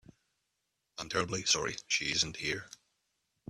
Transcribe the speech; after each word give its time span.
I'm 0.97 1.09
terribly 1.09 1.45
sorry 1.45 1.75
she 1.87 2.11
isn't 2.11 2.37
here. 2.37 2.71